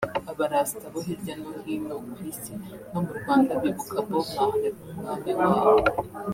[0.31, 2.53] aba-Rasta bo hirya no hino ku isi
[2.91, 5.87] no mu Rwanda bibuka Bob Marley nk’umwami wabo